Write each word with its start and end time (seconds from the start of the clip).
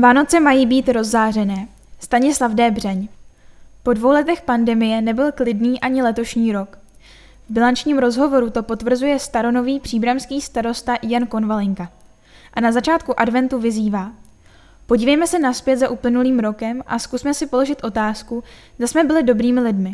Vánoce 0.00 0.40
mají 0.40 0.66
být 0.66 0.88
rozzářené. 0.88 1.68
Stanislav 2.00 2.52
Débřeň. 2.52 3.08
Po 3.82 3.92
dvou 3.92 4.08
letech 4.08 4.42
pandemie 4.42 5.02
nebyl 5.02 5.32
klidný 5.32 5.80
ani 5.80 6.02
letošní 6.02 6.52
rok. 6.52 6.78
V 7.48 7.52
bilančním 7.52 7.98
rozhovoru 7.98 8.50
to 8.50 8.62
potvrzuje 8.62 9.18
staronový 9.18 9.80
příbramský 9.80 10.40
starosta 10.40 10.96
Jan 11.02 11.26
Konvalinka. 11.26 11.90
A 12.54 12.60
na 12.60 12.72
začátku 12.72 13.20
adventu 13.20 13.58
vyzývá. 13.58 14.12
Podívejme 14.86 15.26
se 15.26 15.38
naspět 15.38 15.76
za 15.76 15.88
uplynulým 15.88 16.38
rokem 16.38 16.82
a 16.86 16.98
zkusme 16.98 17.34
si 17.34 17.46
položit 17.46 17.84
otázku, 17.84 18.44
zda 18.76 18.86
jsme 18.86 19.04
byli 19.04 19.22
dobrými 19.22 19.60
lidmi. 19.60 19.92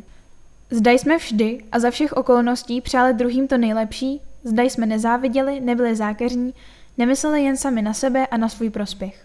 Zda 0.71 0.91
jsme 0.91 1.17
vždy 1.17 1.65
a 1.73 1.79
za 1.79 1.91
všech 1.91 2.13
okolností 2.13 2.81
přáli 2.81 3.15
druhým 3.15 3.49
to 3.49 3.59
nejlepší, 3.59 4.21
zda 4.45 4.63
jsme 4.63 4.87
nezáviděli, 4.87 5.61
nebyli 5.61 5.97
zákeřní, 5.97 6.55
nemysleli 6.99 7.45
jen 7.45 7.57
sami 7.57 7.83
na 7.83 7.95
sebe 7.95 8.27
a 8.27 8.37
na 8.37 8.49
svůj 8.49 8.71
prospěch. 8.71 9.24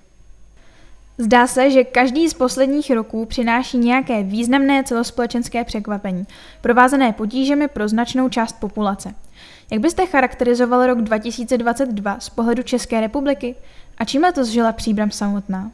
Zdá 1.21 1.47
se, 1.47 1.71
že 1.71 1.83
každý 1.83 2.29
z 2.29 2.33
posledních 2.33 2.91
roků 2.91 3.25
přináší 3.25 3.77
nějaké 3.77 4.23
významné 4.23 4.83
celospolečenské 4.83 5.63
překvapení, 5.63 6.25
provázené 6.61 7.13
potížemi 7.13 7.67
pro 7.67 7.87
značnou 7.87 8.29
část 8.29 8.59
populace. 8.59 9.13
Jak 9.71 9.81
byste 9.81 10.05
charakterizoval 10.05 10.87
rok 10.87 11.01
2022 11.01 12.19
z 12.19 12.29
pohledu 12.29 12.63
České 12.63 13.01
republiky 13.01 13.55
a 13.97 14.05
čím 14.05 14.25
to 14.35 14.45
zžila 14.45 14.71
příbram 14.71 15.11
samotná? 15.11 15.71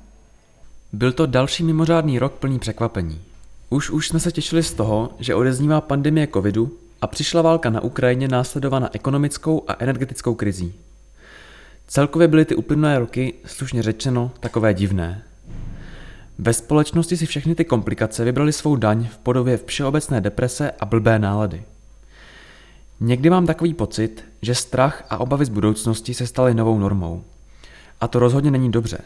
Byl 0.94 1.12
to 1.12 1.26
další 1.26 1.64
mimořádný 1.64 2.20
rok 2.20 2.34
plný 2.34 2.60
překvapení. 2.60 3.22
Už 3.70 3.90
už 3.90 4.08
jsme 4.08 4.20
se 4.20 4.32
těšili 4.32 4.64
z 4.64 4.74
toho, 4.74 5.10
že 5.20 5.36
odeznívá 5.36 5.82
pandemie 5.82 6.28
covidu 6.28 6.72
a 7.02 7.08
přišla 7.08 7.42
válka 7.42 7.70
na 7.70 7.82
Ukrajině 7.82 8.28
následovaná 8.28 8.90
ekonomickou 8.94 9.64
a 9.68 9.76
energetickou 9.80 10.36
krizí. 10.36 10.74
Celkově 11.88 12.28
byly 12.28 12.46
ty 12.46 12.56
uplynulé 12.56 13.00
roky, 13.00 13.34
slušně 13.46 13.84
řečeno, 13.84 14.32
takové 14.40 14.74
divné. 14.74 15.24
Ve 16.38 16.54
společnosti 16.54 17.18
si 17.18 17.26
všechny 17.26 17.56
ty 17.56 17.66
komplikace 17.66 18.24
vybrali 18.24 18.54
svou 18.54 18.76
daň 18.76 19.08
v 19.08 19.18
podobě 19.18 19.60
všeobecné 19.66 20.22
deprese 20.22 20.72
a 20.80 20.86
blbé 20.86 21.20
nálady. 21.20 21.64
Někdy 23.00 23.30
mám 23.30 23.46
takový 23.46 23.74
pocit, 23.74 24.26
že 24.42 24.56
strach 24.56 25.06
a 25.10 25.18
obavy 25.18 25.46
z 25.46 25.50
budoucnosti 25.50 26.14
se 26.14 26.28
staly 26.28 26.54
novou 26.54 26.80
normou. 26.80 27.24
A 28.02 28.08
to 28.08 28.20
rozhodně 28.20 28.52
není 28.52 28.72
dobře. 28.72 28.98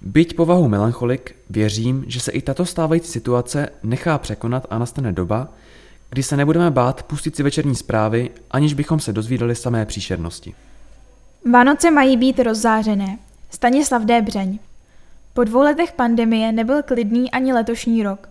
Byť 0.00 0.36
povahu 0.36 0.68
melancholik, 0.68 1.36
věřím, 1.50 2.04
že 2.06 2.20
se 2.20 2.32
i 2.32 2.42
tato 2.42 2.66
stávající 2.66 3.08
situace 3.08 3.68
nechá 3.82 4.18
překonat 4.18 4.66
a 4.70 4.78
nastane 4.78 5.12
doba, 5.12 5.48
kdy 6.10 6.22
se 6.22 6.36
nebudeme 6.36 6.70
bát 6.70 7.02
pustit 7.02 7.36
si 7.36 7.42
večerní 7.42 7.74
zprávy, 7.74 8.30
aniž 8.50 8.74
bychom 8.74 9.00
se 9.00 9.12
dozvídali 9.12 9.54
samé 9.54 9.86
příšernosti. 9.86 10.54
Vánoce 11.52 11.90
mají 11.90 12.16
být 12.16 12.38
rozzářené. 12.38 13.18
Stanislav 13.50 14.02
Débřeň. 14.02 14.58
Po 15.34 15.44
dvou 15.44 15.60
letech 15.60 15.92
pandemie 15.92 16.52
nebyl 16.52 16.82
klidný 16.82 17.30
ani 17.30 17.52
letošní 17.52 18.02
rok. 18.02 18.28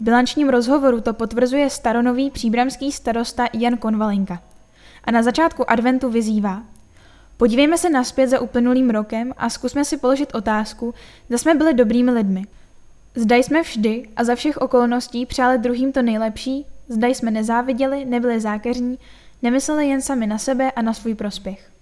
V 0.00 0.04
bilančním 0.04 0.48
rozhovoru 0.48 1.00
to 1.00 1.14
potvrzuje 1.14 1.70
staronový 1.70 2.30
příbramský 2.30 2.92
starosta 2.92 3.48
Jan 3.52 3.76
Konvalinka. 3.76 4.42
A 5.04 5.10
na 5.10 5.22
začátku 5.22 5.70
adventu 5.70 6.10
vyzývá. 6.10 6.62
Podívejme 7.36 7.78
se 7.78 7.90
naspět 7.90 8.26
za 8.26 8.40
uplynulým 8.40 8.90
rokem 8.90 9.32
a 9.36 9.50
zkusme 9.50 9.84
si 9.84 9.96
položit 9.96 10.34
otázku, 10.34 10.94
zda 11.28 11.38
jsme 11.38 11.54
byli 11.54 11.74
dobrými 11.74 12.10
lidmi. 12.10 12.44
Zda 13.14 13.36
jsme 13.36 13.62
vždy 13.62 14.08
a 14.16 14.24
za 14.24 14.34
všech 14.34 14.56
okolností 14.56 15.26
přáli 15.26 15.58
druhým 15.58 15.92
to 15.92 16.02
nejlepší, 16.02 16.66
zda 16.88 17.08
jsme 17.08 17.30
nezáviděli, 17.30 18.04
nebyli 18.04 18.40
zákeřní, 18.40 18.98
nemysleli 19.42 19.88
jen 19.88 20.02
sami 20.02 20.26
na 20.26 20.38
sebe 20.38 20.70
a 20.70 20.82
na 20.82 20.94
svůj 20.94 21.14
prospěch. 21.14 21.73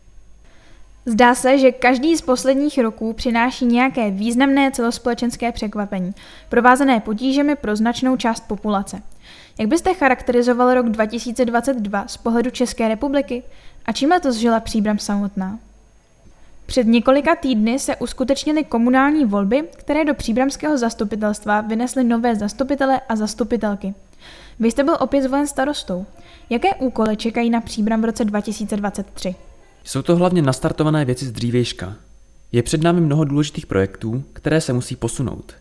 Zdá 1.06 1.34
se, 1.34 1.58
že 1.58 1.72
každý 1.72 2.17
z 2.17 2.20
posledních 2.20 2.78
roků 2.78 3.12
přináší 3.12 3.67
nějaké 3.67 4.11
významné 4.11 4.70
celospolečenské 4.70 5.53
překvapení, 5.53 6.14
provázené 6.48 7.00
potížemi 7.00 7.56
pro 7.56 7.77
značnou 7.77 8.17
část 8.17 8.41
populace. 8.41 9.03
Jak 9.59 9.69
byste 9.69 9.94
charakterizoval 9.94 10.75
rok 10.75 10.89
2022 10.89 12.09
z 12.09 12.16
pohledu 12.16 12.50
České 12.50 12.88
republiky 12.88 13.43
a 13.87 13.93
čím 13.93 14.10
to 14.22 14.32
zžila 14.32 14.60
příbram 14.60 14.99
samotná? 14.99 15.59
Před 16.66 16.87
několika 16.87 17.37
týdny 17.37 17.78
se 17.78 17.97
uskutečnily 17.97 18.65
komunální 18.65 19.25
volby, 19.25 19.69
které 19.76 20.05
do 20.05 20.15
příbramského 20.15 20.78
zastupitelstva 20.78 21.60
vynesly 21.60 22.05
nové 22.05 22.37
zastupitele 22.37 23.00
a 23.09 23.16
zastupitelky. 23.16 23.94
Vy 24.60 24.71
jste 24.71 24.84
byl 24.84 24.97
opět 25.00 25.22
zvolen 25.22 25.47
starostou. 25.47 26.06
Jaké 26.50 26.75
úkoly 26.75 27.16
čekají 27.16 27.50
na 27.50 27.60
příbram 27.60 28.03
v 28.03 28.05
roce 28.05 28.25
2023? 28.25 29.34
Jsou 29.84 30.03
to 30.03 30.16
hlavně 30.16 30.43
nastartované 30.43 31.04
věci 31.04 31.26
z 31.26 31.32
dřívějška. 31.32 31.94
Je 32.53 32.62
před 32.62 32.82
námi 32.82 33.00
mnoho 33.00 33.25
důležitých 33.25 33.66
projektů, 33.66 34.25
které 34.32 34.60
se 34.60 34.72
musí 34.72 34.97
posunout. 34.97 35.54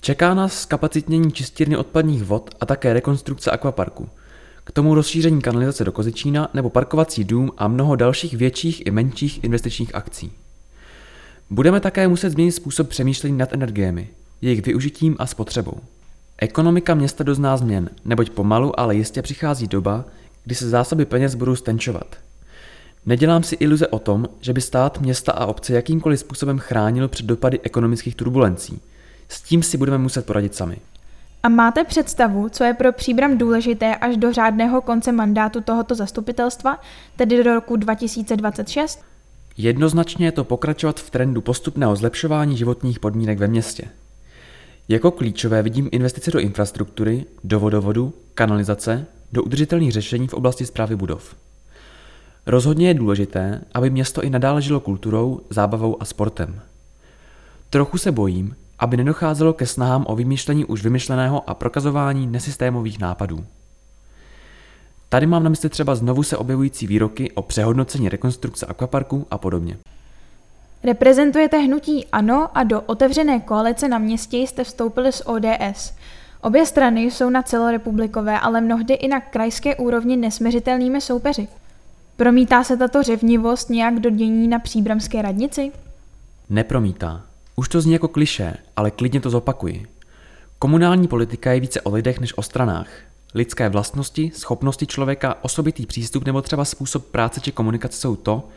Čeká 0.00 0.34
nás 0.34 0.64
kapacitnění 0.64 1.32
čistírny 1.32 1.76
odpadních 1.76 2.22
vod 2.24 2.54
a 2.60 2.66
také 2.66 2.92
rekonstrukce 2.92 3.50
akvaparku. 3.50 4.08
K 4.64 4.70
tomu 4.70 4.94
rozšíření 4.94 5.40
kanalizace 5.40 5.84
do 5.84 5.92
Kozičína 5.92 6.48
nebo 6.54 6.70
parkovací 6.70 7.24
dům 7.24 7.52
a 7.56 7.68
mnoho 7.68 7.96
dalších 7.96 8.36
větších 8.36 8.86
i 8.86 8.90
menších 8.90 9.44
investičních 9.44 9.94
akcí. 9.94 10.32
Budeme 11.50 11.80
také 11.80 12.08
muset 12.08 12.30
změnit 12.30 12.52
způsob 12.52 12.88
přemýšlení 12.88 13.38
nad 13.38 13.52
energiemi, 13.52 14.08
jejich 14.40 14.62
využitím 14.62 15.16
a 15.18 15.26
spotřebou. 15.26 15.76
Ekonomika 16.38 16.94
města 16.94 17.24
dozná 17.24 17.56
změn, 17.56 17.90
neboť 18.04 18.30
pomalu, 18.30 18.80
ale 18.80 18.94
jistě 18.94 19.22
přichází 19.22 19.66
doba, 19.66 20.04
kdy 20.44 20.54
se 20.54 20.68
zásoby 20.68 21.04
peněz 21.04 21.34
budou 21.34 21.56
stenčovat– 21.56 22.16
Nedělám 23.06 23.42
si 23.42 23.54
iluze 23.54 23.86
o 23.86 23.98
tom, 23.98 24.28
že 24.40 24.52
by 24.52 24.60
stát, 24.60 25.00
města 25.00 25.32
a 25.32 25.46
obce 25.46 25.72
jakýmkoliv 25.72 26.20
způsobem 26.20 26.58
chránil 26.58 27.08
před 27.08 27.26
dopady 27.26 27.60
ekonomických 27.60 28.14
turbulencí. 28.14 28.80
S 29.28 29.42
tím 29.42 29.62
si 29.62 29.78
budeme 29.78 29.98
muset 29.98 30.26
poradit 30.26 30.54
sami. 30.54 30.76
A 31.42 31.48
máte 31.48 31.84
představu, 31.84 32.48
co 32.48 32.64
je 32.64 32.74
pro 32.74 32.92
příbram 32.92 33.38
důležité 33.38 33.96
až 33.96 34.16
do 34.16 34.32
řádného 34.32 34.80
konce 34.80 35.12
mandátu 35.12 35.60
tohoto 35.60 35.94
zastupitelstva, 35.94 36.80
tedy 37.16 37.44
do 37.44 37.54
roku 37.54 37.76
2026? 37.76 39.00
Jednoznačně 39.56 40.26
je 40.26 40.32
to 40.32 40.44
pokračovat 40.44 41.00
v 41.00 41.10
trendu 41.10 41.40
postupného 41.40 41.96
zlepšování 41.96 42.56
životních 42.56 43.00
podmínek 43.00 43.38
ve 43.38 43.48
městě. 43.48 43.88
Jako 44.88 45.10
klíčové 45.10 45.62
vidím 45.62 45.88
investice 45.92 46.30
do 46.30 46.38
infrastruktury, 46.38 47.24
do 47.44 47.60
vodovodu, 47.60 48.14
kanalizace, 48.34 49.06
do 49.32 49.42
udržitelných 49.42 49.92
řešení 49.92 50.28
v 50.28 50.34
oblasti 50.34 50.66
zprávy 50.66 50.96
budov. 50.96 51.36
Rozhodně 52.46 52.88
je 52.88 52.94
důležité, 52.94 53.60
aby 53.74 53.90
město 53.90 54.22
i 54.22 54.30
nadále 54.30 54.62
žilo 54.62 54.80
kulturou, 54.80 55.40
zábavou 55.50 56.02
a 56.02 56.04
sportem. 56.04 56.60
Trochu 57.70 57.98
se 57.98 58.12
bojím, 58.12 58.56
aby 58.78 58.96
nedocházelo 58.96 59.52
ke 59.52 59.66
snahám 59.66 60.04
o 60.08 60.16
vymýšlení 60.16 60.64
už 60.64 60.82
vymyšleného 60.82 61.50
a 61.50 61.54
prokazování 61.54 62.26
nesystémových 62.26 62.98
nápadů. 62.98 63.44
Tady 65.08 65.26
mám 65.26 65.42
na 65.44 65.50
mysli 65.50 65.68
třeba 65.68 65.94
znovu 65.94 66.22
se 66.22 66.36
objevující 66.36 66.86
výroky 66.86 67.30
o 67.30 67.42
přehodnocení 67.42 68.08
rekonstrukce 68.08 68.66
akvaparku 68.66 69.26
a 69.30 69.38
podobně. 69.38 69.76
Reprezentujete 70.84 71.58
hnutí 71.58 72.06
ANO 72.12 72.48
a 72.54 72.64
do 72.64 72.80
otevřené 72.80 73.40
koalice 73.40 73.88
na 73.88 73.98
městě 73.98 74.36
jste 74.36 74.64
vstoupili 74.64 75.12
s 75.12 75.28
ODS. 75.28 75.94
Obě 76.40 76.66
strany 76.66 77.02
jsou 77.02 77.30
na 77.30 77.42
celorepublikové, 77.42 78.40
ale 78.40 78.60
mnohdy 78.60 78.94
i 78.94 79.08
na 79.08 79.20
krajské 79.20 79.76
úrovni 79.76 80.16
nesměřitelnými 80.16 81.00
soupeři. 81.00 81.48
Promítá 82.16 82.64
se 82.64 82.76
tato 82.76 83.02
řevnivost 83.02 83.70
nějak 83.70 84.00
do 84.00 84.10
dění 84.10 84.48
na 84.48 84.58
příbramské 84.58 85.22
radnici? 85.22 85.72
Nepromítá. 86.50 87.22
Už 87.56 87.68
to 87.68 87.80
zní 87.80 87.92
jako 87.92 88.08
kliše, 88.08 88.56
ale 88.76 88.90
klidně 88.90 89.20
to 89.20 89.30
zopakuji. 89.30 89.86
Komunální 90.58 91.08
politika 91.08 91.52
je 91.52 91.60
více 91.60 91.80
o 91.80 91.94
lidech 91.94 92.20
než 92.20 92.38
o 92.38 92.42
stranách. 92.42 92.88
Lidské 93.34 93.68
vlastnosti, 93.68 94.30
schopnosti 94.34 94.86
člověka, 94.86 95.36
osobitý 95.42 95.86
přístup 95.86 96.24
nebo 96.24 96.42
třeba 96.42 96.64
způsob 96.64 97.06
práce 97.06 97.40
či 97.40 97.52
komunikace 97.52 97.98
jsou 97.98 98.16
to, 98.16 98.48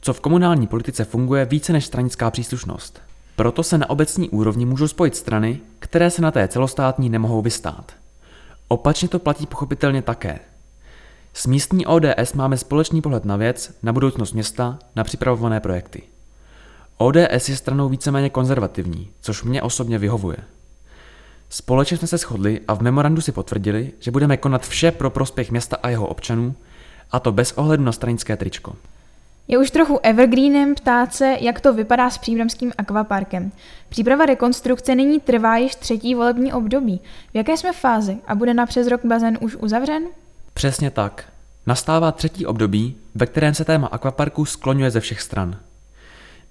co 0.00 0.12
v 0.12 0.20
komunální 0.20 0.66
politice 0.66 1.04
funguje 1.04 1.44
více 1.44 1.72
než 1.72 1.86
stranická 1.86 2.30
příslušnost. 2.30 3.00
Proto 3.36 3.62
se 3.62 3.78
na 3.78 3.90
obecní 3.90 4.30
úrovni 4.30 4.66
můžou 4.66 4.88
spojit 4.88 5.16
strany, 5.16 5.60
které 5.78 6.10
se 6.10 6.22
na 6.22 6.30
té 6.30 6.48
celostátní 6.48 7.08
nemohou 7.08 7.42
vystát. 7.42 7.92
Opačně 8.68 9.08
to 9.08 9.18
platí 9.18 9.46
pochopitelně 9.46 10.02
také. 10.02 10.40
S 11.38 11.46
místní 11.46 11.86
ODS 11.86 12.32
máme 12.34 12.56
společný 12.56 13.02
pohled 13.02 13.24
na 13.24 13.36
věc, 13.36 13.74
na 13.82 13.92
budoucnost 13.92 14.32
města, 14.32 14.78
na 14.96 15.04
připravované 15.04 15.60
projekty. 15.60 16.02
ODS 16.96 17.48
je 17.48 17.56
stranou 17.56 17.88
víceméně 17.88 18.30
konzervativní, 18.30 19.10
což 19.20 19.44
mě 19.44 19.62
osobně 19.62 19.98
vyhovuje. 19.98 20.36
Společně 21.48 21.96
jsme 21.96 22.08
se 22.08 22.16
shodli 22.16 22.60
a 22.68 22.74
v 22.74 22.80
memorandu 22.80 23.20
si 23.20 23.32
potvrdili, 23.32 23.92
že 24.00 24.10
budeme 24.10 24.36
konat 24.36 24.66
vše 24.66 24.92
pro 24.92 25.10
prospěch 25.10 25.50
města 25.50 25.76
a 25.82 25.88
jeho 25.88 26.06
občanů, 26.06 26.54
a 27.10 27.20
to 27.20 27.32
bez 27.32 27.52
ohledu 27.52 27.84
na 27.84 27.92
stranické 27.92 28.36
tričko. 28.36 28.76
Je 29.48 29.58
už 29.58 29.70
trochu 29.70 29.98
evergreenem 30.02 30.74
ptát 30.74 31.14
se, 31.14 31.36
jak 31.40 31.60
to 31.60 31.74
vypadá 31.74 32.10
s 32.10 32.18
příbramským 32.18 32.72
akvaparkem. 32.78 33.52
Příprava 33.88 34.26
rekonstrukce 34.26 34.94
nyní 34.94 35.20
trvá 35.20 35.56
již 35.56 35.74
třetí 35.74 36.14
volební 36.14 36.52
období. 36.52 37.00
V 37.32 37.34
jaké 37.34 37.56
jsme 37.56 37.72
fázi 37.72 38.16
a 38.26 38.34
bude 38.34 38.54
na 38.54 38.66
přes 38.66 38.86
rok 38.86 39.00
bazén 39.04 39.38
už 39.40 39.56
uzavřen? 39.56 40.02
Přesně 40.58 40.90
tak. 40.90 41.24
Nastává 41.66 42.12
třetí 42.12 42.46
období, 42.46 42.96
ve 43.14 43.26
kterém 43.26 43.54
se 43.54 43.64
téma 43.64 43.86
akvaparku 43.86 44.44
skloňuje 44.44 44.90
ze 44.90 45.00
všech 45.00 45.20
stran. 45.20 45.56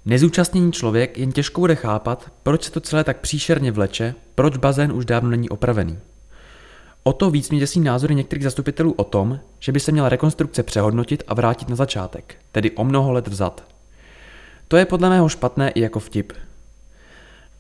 Nezúčastněný 0.06 0.72
člověk 0.72 1.18
jen 1.18 1.32
těžko 1.32 1.62
bude 1.62 1.76
chápat, 1.76 2.32
proč 2.44 2.64
se 2.64 2.72
to 2.72 2.80
celé 2.80 3.04
tak 3.04 3.20
příšerně 3.20 3.72
vleče, 3.72 4.16
proč 4.36 4.58
bazén 4.58 4.92
už 4.92 5.06
dávno 5.06 5.30
není 5.30 5.50
opravený. 5.50 6.00
O 7.04 7.14
to 7.14 7.32
víc 7.32 7.50
mě 7.50 7.60
děsí 7.60 7.80
názory 7.80 8.16
některých 8.16 8.44
zastupitelů 8.44 8.92
o 8.92 9.04
tom, 9.04 9.40
že 9.60 9.72
by 9.72 9.80
se 9.80 9.92
měla 9.92 10.10
rekonstrukce 10.10 10.64
přehodnotit 10.64 11.24
a 11.28 11.34
vrátit 11.34 11.70
na 11.70 11.76
začátek, 11.76 12.36
tedy 12.52 12.72
o 12.72 12.84
mnoho 12.84 13.12
let 13.12 13.28
vzad. 13.28 13.64
To 14.68 14.78
je 14.78 14.86
podle 14.86 15.10
mého 15.10 15.30
špatné 15.30 15.70
i 15.70 15.82
jako 15.82 16.00
vtip. 16.00 16.34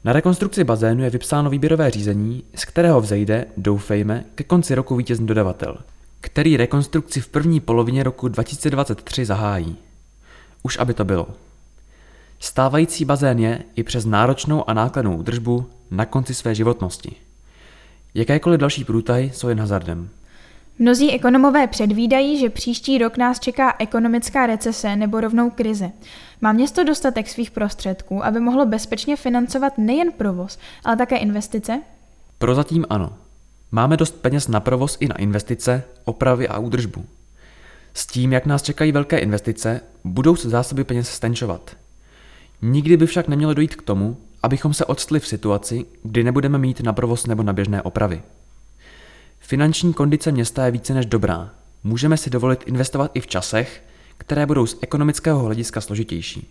Na 0.03 0.13
rekonstrukci 0.13 0.63
bazénu 0.63 1.03
je 1.03 1.09
vypsáno 1.09 1.49
výběrové 1.49 1.91
řízení, 1.91 2.43
z 2.55 2.65
kterého 2.65 3.01
vzejde, 3.01 3.45
doufejme, 3.57 4.25
ke 4.35 4.43
konci 4.43 4.75
roku 4.75 4.95
vítězný 4.95 5.27
dodavatel, 5.27 5.77
který 6.21 6.57
rekonstrukci 6.57 7.21
v 7.21 7.27
první 7.27 7.59
polovině 7.59 8.03
roku 8.03 8.27
2023 8.27 9.25
zahájí. 9.25 9.77
Už 10.63 10.77
aby 10.79 10.93
to 10.93 11.05
bylo. 11.05 11.27
Stávající 12.39 13.05
bazén 13.05 13.39
je 13.39 13.63
i 13.75 13.83
přes 13.83 14.05
náročnou 14.05 14.69
a 14.69 14.73
nákladnou 14.73 15.17
údržbu 15.17 15.69
na 15.91 16.05
konci 16.05 16.33
své 16.33 16.55
životnosti. 16.55 17.15
Jakékoliv 18.13 18.59
další 18.59 18.85
průtahy 18.85 19.31
jsou 19.33 19.49
jen 19.49 19.59
hazardem. 19.59 20.09
Mnozí 20.79 21.11
ekonomové 21.11 21.67
předvídají, 21.67 22.39
že 22.39 22.49
příští 22.49 22.97
rok 22.97 23.17
nás 23.17 23.39
čeká 23.39 23.75
ekonomická 23.79 24.47
recese 24.47 24.95
nebo 24.95 25.21
rovnou 25.21 25.49
krize. 25.49 25.91
Má 26.41 26.51
město 26.51 26.83
dostatek 26.83 27.29
svých 27.29 27.51
prostředků, 27.51 28.25
aby 28.25 28.39
mohlo 28.39 28.65
bezpečně 28.65 29.15
financovat 29.15 29.77
nejen 29.77 30.11
provoz, 30.11 30.59
ale 30.85 30.97
také 30.97 31.17
investice? 31.17 31.81
Prozatím 32.37 32.85
ano. 32.89 33.13
Máme 33.71 33.97
dost 33.97 34.15
peněz 34.21 34.47
na 34.47 34.59
provoz 34.59 34.97
i 34.99 35.07
na 35.07 35.15
investice, 35.15 35.83
opravy 36.05 36.47
a 36.47 36.57
údržbu. 36.57 37.05
S 37.93 38.05
tím, 38.05 38.33
jak 38.33 38.45
nás 38.45 38.61
čekají 38.63 38.91
velké 38.91 39.17
investice, 39.17 39.81
budou 40.03 40.35
se 40.35 40.49
zásoby 40.49 40.83
peněz 40.83 41.09
stenčovat. 41.09 41.77
Nikdy 42.61 42.97
by 42.97 43.05
však 43.05 43.27
nemělo 43.27 43.53
dojít 43.53 43.75
k 43.75 43.81
tomu, 43.81 44.17
abychom 44.43 44.73
se 44.73 44.85
odstli 44.85 45.19
v 45.19 45.27
situaci, 45.27 45.85
kdy 46.03 46.23
nebudeme 46.23 46.57
mít 46.57 46.79
na 46.79 46.93
provoz 46.93 47.27
nebo 47.27 47.43
na 47.43 47.53
běžné 47.53 47.81
opravy. 47.81 48.21
Finanční 49.39 49.93
kondice 49.93 50.31
města 50.31 50.65
je 50.65 50.71
více 50.71 50.93
než 50.93 51.05
dobrá. 51.05 51.49
Můžeme 51.83 52.17
si 52.17 52.29
dovolit 52.29 52.63
investovat 52.65 53.11
i 53.13 53.19
v 53.19 53.27
časech, 53.27 53.83
které 54.17 54.45
budou 54.45 54.65
z 54.65 54.77
ekonomického 54.81 55.43
hlediska 55.43 55.81
složitější. 55.81 56.47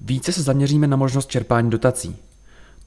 Více 0.00 0.32
se 0.32 0.42
zaměříme 0.42 0.86
na 0.86 0.96
možnost 0.96 1.30
čerpání 1.30 1.70
dotací. 1.70 2.16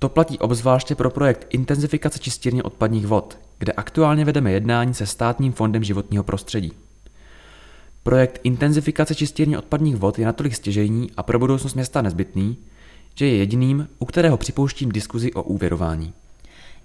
To 0.02 0.10
platí 0.10 0.40
obzvláště 0.40 0.96
pro 0.96 1.10
projekt 1.10 1.48
intenzifikace 1.50 2.20
čistírny 2.20 2.64
odpadních 2.64 3.08
vod, 3.08 3.38
kde 3.58 3.74
aktuálně 3.74 4.26
vedeme 4.26 4.52
jednání 4.52 4.94
se 4.94 5.06
státním 5.06 5.54
fondem 5.54 5.84
životního 5.84 6.24
prostředí. 6.24 6.74
Projekt 8.04 8.40
intenzifikace 8.44 9.16
čistírny 9.16 9.58
odpadních 9.58 9.96
vod 9.96 10.20
je 10.20 10.26
natolik 10.26 10.56
stěžejní 10.56 11.12
a 11.18 11.24
pro 11.24 11.40
budoucnost 11.40 11.74
města 11.74 12.02
nezbytný, 12.02 12.58
že 13.16 13.26
je 13.26 13.36
jediným, 13.38 13.88
u 14.00 14.06
kterého 14.06 14.38
připouštím 14.38 14.92
diskuzi 14.92 15.34
o 15.34 15.44
úvěrování. 15.44 16.14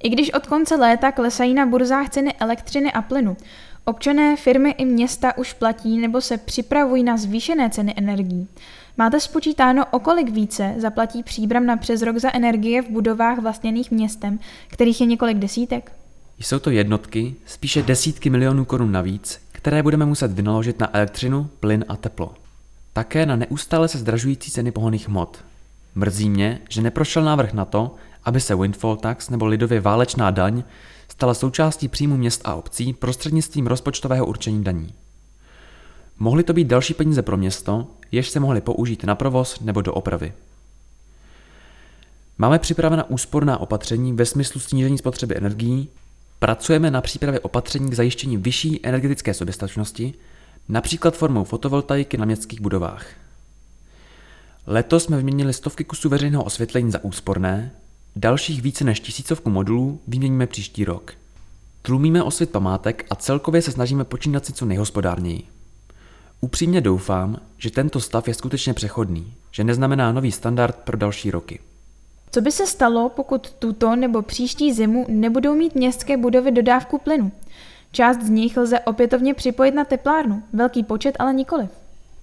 I 0.03 0.09
když 0.09 0.33
od 0.33 0.47
konce 0.47 0.77
léta 0.77 1.13
klesají 1.13 1.55
na 1.55 1.67
burzách 1.67 2.09
ceny 2.09 2.35
elektřiny 2.41 2.93
a 2.93 3.03
plynu, 3.03 3.37
občané, 3.89 4.37
firmy 4.37 4.71
i 4.71 4.85
města 4.85 5.39
už 5.39 5.53
platí 5.53 5.99
nebo 5.99 6.21
se 6.21 6.39
připravují 6.39 7.03
na 7.03 7.17
zvýšené 7.17 7.71
ceny 7.71 7.95
energií. 7.97 8.49
Máte 8.97 9.21
spočítáno, 9.21 9.85
o 9.91 9.99
kolik 9.99 10.31
více 10.31 10.75
zaplatí 10.79 11.23
příbram 11.23 11.67
na 11.67 11.77
přes 11.77 12.03
rok 12.03 12.19
za 12.19 12.35
energie 12.35 12.83
v 12.83 12.91
budovách 12.91 13.39
vlastněných 13.39 13.91
městem, 13.91 14.39
kterých 14.69 15.01
je 15.01 15.07
několik 15.07 15.39
desítek? 15.39 15.93
Jsou 16.39 16.59
to 16.59 16.71
jednotky, 16.71 17.35
spíše 17.47 17.83
desítky 17.83 18.31
milionů 18.31 18.65
korun 18.65 18.93
navíc, 18.93 19.41
které 19.53 19.83
budeme 19.83 20.07
muset 20.07 20.33
vynaložit 20.33 20.81
na 20.81 20.97
elektřinu, 20.97 21.51
plyn 21.61 21.85
a 21.89 21.97
teplo. 21.97 22.35
Také 22.93 23.27
na 23.27 23.37
neustále 23.37 23.89
se 23.89 23.99
zdražující 23.99 24.51
ceny 24.51 24.71
pohonných 24.73 25.09
hmot. 25.09 25.45
Mrzí 25.95 26.31
mě, 26.31 26.59
že 26.69 26.83
neprošel 26.83 27.25
návrh 27.25 27.53
na 27.53 27.65
to, 27.65 27.95
aby 28.25 28.41
se 28.41 28.57
windfall 28.57 28.97
tax 28.97 29.31
nebo 29.31 29.47
lidově 29.47 29.81
válečná 29.81 30.31
daň 30.31 30.63
stala 31.17 31.35
součástí 31.35 31.89
příjmu 31.89 32.17
měst 32.17 32.41
a 32.45 32.55
obcí 32.55 32.93
prostřednictvím 32.93 33.67
rozpočtového 33.67 34.27
určení 34.27 34.65
daní. 34.65 34.95
Mohly 36.19 36.43
to 36.43 36.53
být 36.53 36.67
další 36.67 36.95
peníze 36.95 37.23
pro 37.23 37.37
město, 37.37 37.87
jež 38.13 38.31
se 38.31 38.41
mohly 38.41 38.61
použít 38.61 39.05
na 39.05 39.15
provoz 39.15 39.61
nebo 39.61 39.83
do 39.83 39.93
opravy. 39.93 40.33
Máme 42.39 42.59
připravena 42.59 43.11
úsporná 43.11 43.59
opatření 43.61 44.13
ve 44.13 44.27
smyslu 44.27 44.61
snížení 44.61 44.99
spotřeby 44.99 45.37
energií, 45.37 45.89
pracujeme 46.39 46.91
na 46.91 47.01
přípravě 47.01 47.41
opatření 47.41 47.91
k 47.91 47.95
zajištění 47.95 48.37
vyšší 48.37 48.87
energetické 48.87 49.35
soběstačnosti, 49.35 50.15
například 50.69 51.17
formou 51.17 51.45
fotovoltaiky 51.45 52.17
na 52.17 52.25
městských 52.25 52.61
budovách. 52.61 53.07
Letos 54.67 55.05
jsme 55.05 55.17
vyměnili 55.17 55.53
stovky 55.53 55.85
kusů 55.85 56.09
veřejného 56.09 56.45
osvětlení 56.45 56.91
za 56.91 57.05
úsporné, 57.05 57.73
dalších 58.17 58.63
více 58.63 58.85
než 58.85 59.01
tisícovku 59.01 59.51
modulů 59.51 60.01
vyměníme 60.07 60.47
příští 60.47 60.85
rok. 60.85 61.13
Tlumíme 61.83 62.23
osvět 62.23 62.51
památek 62.51 63.07
a 63.11 63.15
celkově 63.15 63.63
se 63.63 63.73
snažíme 63.73 64.05
počínat 64.05 64.47
si 64.47 64.53
co 64.53 64.65
nejhospodárněji. 64.65 65.43
Upřímně 66.41 66.81
doufám, 66.81 67.37
že 67.59 67.71
tento 67.71 68.01
stav 68.01 68.29
je 68.29 68.35
skutečně 68.35 68.75
přechodný, 68.75 69.35
že 69.51 69.65
neznamená 69.65 70.13
nový 70.13 70.33
standard 70.33 70.77
pro 70.77 70.97
další 70.97 71.31
roky. 71.31 71.61
Co 72.31 72.41
by 72.41 72.53
se 72.53 72.67
stalo, 72.67 73.09
pokud 73.09 73.51
tuto 73.51 73.97
nebo 73.97 74.23
příští 74.23 74.73
zimu 74.73 75.07
nebudou 75.09 75.55
mít 75.55 75.75
městské 75.75 76.17
budovy 76.17 76.51
dodávku 76.51 76.99
plynu? 76.99 77.33
Část 77.93 78.23
z 78.23 78.31
nich 78.31 78.57
lze 78.57 78.81
opětovně 78.81 79.35
připojit 79.35 79.75
na 79.75 79.85
teplárnu, 79.85 80.43
velký 80.53 80.85
počet 80.85 81.17
ale 81.19 81.35
nikoliv. 81.35 81.71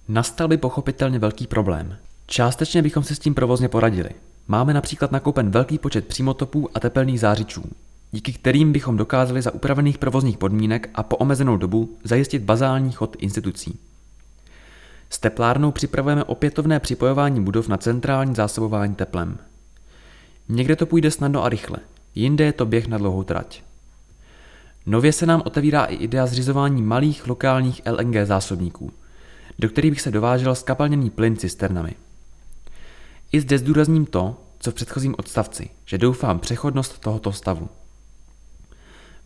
Nastal 0.08 0.48
by 0.48 0.56
pochopitelně 0.56 1.18
velký 1.18 1.46
problém. 1.46 1.96
Částečně 2.26 2.82
bychom 2.82 3.02
se 3.02 3.14
s 3.14 3.18
tím 3.18 3.34
provozně 3.34 3.68
poradili. 3.68 4.10
Máme 4.48 4.74
například 4.74 5.12
nakoupen 5.12 5.50
velký 5.50 5.78
počet 5.78 6.06
přímotopů 6.06 6.68
a 6.74 6.80
tepelných 6.80 7.20
zářičů, 7.20 7.62
díky 8.12 8.32
kterým 8.32 8.72
bychom 8.72 8.96
dokázali 8.96 9.42
za 9.42 9.54
upravených 9.54 9.98
provozních 9.98 10.38
podmínek 10.38 10.90
a 10.94 11.02
po 11.02 11.16
omezenou 11.16 11.56
dobu 11.56 11.96
zajistit 12.04 12.42
bazální 12.42 12.92
chod 12.92 13.16
institucí. 13.18 13.78
S 15.10 15.18
teplárnou 15.18 15.72
připravujeme 15.72 16.24
opětovné 16.24 16.80
připojování 16.80 17.44
budov 17.44 17.68
na 17.68 17.76
centrální 17.76 18.34
zásobování 18.34 18.94
teplem. 18.94 19.38
Někde 20.48 20.76
to 20.76 20.86
půjde 20.86 21.10
snadno 21.10 21.44
a 21.44 21.48
rychle, 21.48 21.78
jinde 22.14 22.44
je 22.44 22.52
to 22.52 22.66
běh 22.66 22.88
na 22.88 22.98
dlouhou 22.98 23.22
trať. 23.22 23.62
Nově 24.86 25.12
se 25.12 25.26
nám 25.26 25.42
otevírá 25.44 25.84
i 25.84 25.94
idea 25.94 26.26
zřizování 26.26 26.82
malých 26.82 27.26
lokálních 27.26 27.82
LNG 27.90 28.16
zásobníků, 28.24 28.92
do 29.58 29.68
kterých 29.68 29.90
bych 29.90 30.00
se 30.00 30.10
dovážel 30.10 30.54
skapalněný 30.54 31.10
plyn 31.10 31.36
cisternami. 31.36 31.94
I 33.34 33.40
zde 33.40 33.58
zdůrazním 33.58 34.06
to, 34.06 34.36
co 34.58 34.70
v 34.70 34.74
předchozím 34.74 35.14
odstavci, 35.18 35.70
že 35.84 35.98
doufám 35.98 36.38
přechodnost 36.38 36.98
tohoto 36.98 37.32
stavu. 37.32 37.68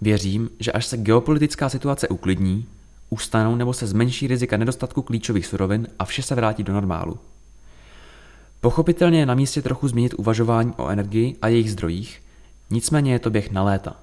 Věřím, 0.01 0.51
že 0.61 0.73
až 0.73 0.87
se 0.87 0.97
geopolitická 0.97 1.69
situace 1.69 2.09
uklidní, 2.09 2.67
ustanou 3.11 3.57
nebo 3.57 3.73
se 3.73 3.87
zmenší 3.87 4.27
rizika 4.27 4.57
nedostatku 4.57 5.03
klíčových 5.03 5.47
surovin 5.47 5.87
a 5.99 6.05
vše 6.05 6.23
se 6.23 6.35
vrátí 6.35 6.63
do 6.63 6.73
normálu. 6.73 7.19
Pochopitelně 8.61 9.19
je 9.19 9.27
na 9.27 9.35
místě 9.35 9.63
trochu 9.63 9.89
změnit 9.89 10.15
uvažování 10.15 10.73
o 10.77 10.89
energii 10.89 11.37
a 11.43 11.49
jejich 11.49 11.73
zdrojích, 11.73 12.23
nicméně 12.71 13.13
je 13.13 13.19
to 13.19 13.31
běh 13.31 13.51
na 13.51 13.63
léta. 13.63 13.97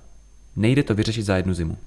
Nejde 0.55 0.83
to 0.83 0.95
vyřešit 0.95 1.23
za 1.23 1.37
jednu 1.37 1.53
zimu. 1.53 1.77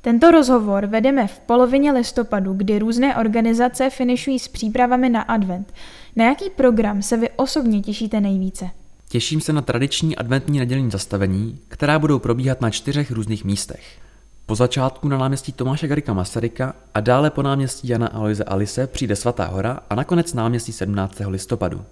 Tento 0.00 0.30
rozhovor 0.30 0.86
vedeme 0.86 1.26
v 1.26 1.38
polovině 1.38 1.92
listopadu, 1.92 2.52
kdy 2.52 2.78
různé 2.78 3.16
organizace 3.16 3.90
finišují 3.90 4.38
s 4.38 4.48
přípravami 4.48 5.08
na 5.08 5.22
advent. 5.22 5.72
Na 6.16 6.24
jaký 6.24 6.50
program 6.50 7.02
se 7.02 7.16
vy 7.16 7.30
osobně 7.36 7.80
těšíte 7.80 8.20
nejvíce? 8.20 8.70
Těším 9.08 9.40
se 9.40 9.52
na 9.52 9.62
tradiční 9.62 10.16
adventní 10.16 10.58
nedělní 10.58 10.90
zastavení, 10.90 11.58
která 11.68 11.98
budou 11.98 12.18
probíhat 12.18 12.60
na 12.60 12.70
čtyřech 12.70 13.10
různých 13.10 13.44
místech. 13.44 13.98
Po 14.46 14.54
začátku 14.54 15.08
na 15.08 15.18
náměstí 15.18 15.52
Tomáše 15.52 15.88
Garika 15.88 16.12
Masaryka 16.12 16.74
a 16.94 17.00
dále 17.00 17.30
po 17.30 17.42
náměstí 17.42 17.88
Jana 17.88 18.06
Aloise 18.06 18.44
Alise 18.44 18.86
přijde 18.86 19.16
Svatá 19.16 19.44
hora 19.44 19.80
a 19.90 19.94
nakonec 19.94 20.34
náměstí 20.34 20.72
17. 20.72 21.20
listopadu. 21.26 21.84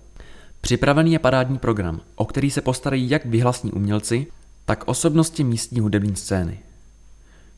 Připravený 0.60 1.12
je 1.12 1.18
parádní 1.18 1.58
program, 1.58 2.00
o 2.14 2.24
který 2.24 2.50
se 2.50 2.60
postarají 2.60 3.10
jak 3.10 3.26
vyhlasní 3.26 3.72
umělci, 3.72 4.26
tak 4.64 4.84
osobnosti 4.86 5.44
místní 5.44 5.80
hudební 5.80 6.16
scény. 6.16 6.58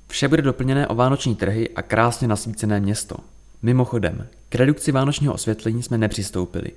Vše 0.09 0.29
bude 0.29 0.43
doplněné 0.43 0.87
o 0.87 0.95
vánoční 0.95 1.35
trhy 1.35 1.71
a 1.71 1.83
krásně 1.83 2.29
nasvícené 2.29 2.81
město. 2.81 3.17
Mimochodem, 3.63 4.27
k 4.49 4.55
redukci 4.55 4.93
vánočního 4.93 5.35
osvětlení 5.35 5.83
jsme 5.83 5.99
nepřistoupili. 5.99 6.71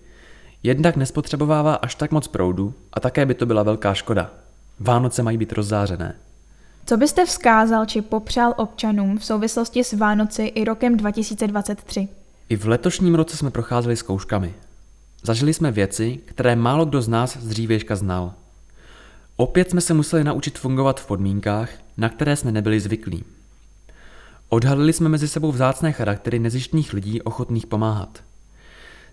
Jednak 0.63 0.95
nespotřebovává 0.95 1.75
až 1.75 1.95
tak 1.95 2.11
moc 2.11 2.27
proudu 2.27 2.73
a 2.93 3.00
také 3.00 3.25
by 3.25 3.33
to 3.33 3.45
byla 3.45 3.63
velká 3.63 3.93
škoda. 3.93 4.31
Vánoce 4.79 5.23
mají 5.23 5.38
být 5.38 5.53
rozzářené. 5.53 6.15
Co 6.85 6.97
byste 6.97 7.25
vzkázal 7.25 7.85
či 7.85 8.01
popřál 8.01 8.53
občanům 8.57 9.17
v 9.17 9.25
souvislosti 9.25 9.83
s 9.83 9.93
Vánoci 9.93 10.43
i 10.43 10.63
rokem 10.63 10.97
2023? 10.97 12.07
I 12.50 12.55
v 12.55 12.67
letošním 12.67 13.15
roce 13.15 13.38
jsme 13.38 13.51
procházeli 13.51 13.95
zkouškami. 13.95 14.53
Zažili 15.23 15.53
jsme 15.53 15.71
věci, 15.71 16.19
které 16.25 16.55
málo 16.55 16.85
kdo 16.85 17.01
z 17.01 17.07
nás 17.07 17.38
z 17.38 17.47
dřívějška 17.47 17.95
znal. 17.95 18.33
Opět 19.35 19.69
jsme 19.69 19.81
se 19.81 19.93
museli 19.93 20.23
naučit 20.23 20.59
fungovat 20.59 21.00
v 21.00 21.07
podmínkách, 21.07 21.69
na 21.98 22.10
které 22.10 22.36
jsme 22.36 22.51
nebyli 22.51 22.79
zvyklí. 22.79 23.24
Odhalili 24.50 24.93
jsme 24.93 25.10
mezi 25.10 25.27
sebou 25.27 25.51
vzácné 25.51 25.91
charaktery 25.91 26.39
nezištních 26.39 26.93
lidí 26.93 27.21
ochotných 27.21 27.67
pomáhat. 27.67 28.24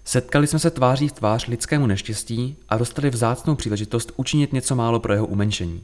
Setkali 0.05 0.47
jsme 0.47 0.59
se 0.59 0.71
tváří 0.71 1.09
v 1.09 1.13
tvář 1.13 1.47
lidskému 1.47 1.87
neštěstí 1.87 2.57
a 2.69 2.79
dostali 2.79 3.11
vzácnou 3.11 3.55
příležitost 3.55 4.13
učinit 4.17 4.53
něco 4.53 4.77
málo 4.77 5.01
pro 5.01 5.13
jeho 5.13 5.27
umenšení. 5.27 5.83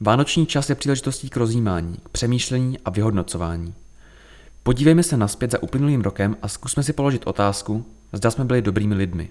Vánoční 0.00 0.46
čas 0.46 0.68
je 0.68 0.74
příležitostí 0.74 1.30
k 1.30 1.36
rozjímání, 1.36 1.96
k 2.02 2.08
přemýšlení 2.08 2.78
a 2.84 2.90
vyhodnocování. 2.90 3.74
Podívejme 4.62 5.02
se 5.02 5.16
naspět 5.16 5.50
za 5.50 5.62
uplynulým 5.62 6.00
rokem 6.00 6.36
a 6.42 6.48
zkusme 6.48 6.82
si 6.82 6.92
položit 6.92 7.26
otázku, 7.26 7.86
zda 8.12 8.30
jsme 8.30 8.44
byli 8.44 8.62
dobrými 8.62 8.94
lidmi. 8.94 9.30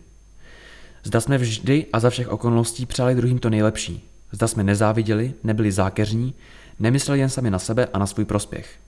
Zda 1.04 1.22
jsme 1.22 1.38
vždy 1.38 1.86
a 1.94 2.00
za 2.00 2.10
všech 2.10 2.30
okolností 2.30 2.86
přáli 2.86 3.16
druhým 3.16 3.40
to 3.40 3.50
nejlepší. 3.50 4.10
Zda 4.32 4.48
jsme 4.48 4.64
nezáviděli, 4.64 5.34
nebyli 5.44 5.72
zákeřní, 5.72 6.34
nemysleli 6.80 7.20
jen 7.20 7.30
sami 7.30 7.52
na 7.52 7.60
sebe 7.60 7.88
a 7.94 8.00
na 8.00 8.08
svůj 8.08 8.26
prospěch. 8.26 8.80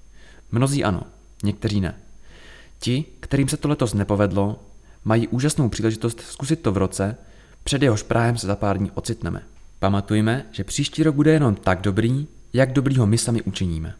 Mnozí 0.51 0.83
ano, 0.83 1.03
někteří 1.43 1.81
ne. 1.81 1.95
Ti, 2.79 3.05
kterým 3.19 3.47
se 3.47 3.57
to 3.57 3.67
letos 3.67 3.93
nepovedlo, 3.93 4.59
mají 5.03 5.27
úžasnou 5.27 5.69
příležitost 5.69 6.21
zkusit 6.21 6.61
to 6.61 6.71
v 6.71 6.77
roce, 6.77 7.17
před 7.63 7.81
jehož 7.81 8.03
práhem 8.03 8.37
se 8.37 8.47
za 8.47 8.55
pár 8.55 8.77
dní 8.77 8.91
ocitneme. 8.91 9.43
Pamatujme, 9.79 10.45
že 10.51 10.63
příští 10.63 11.03
rok 11.03 11.15
bude 11.15 11.31
jenom 11.31 11.55
tak 11.55 11.81
dobrý, 11.81 12.27
jak 12.53 12.73
dobrý 12.73 12.97
ho 12.97 13.07
my 13.07 13.17
sami 13.17 13.41
učiníme. 13.41 13.93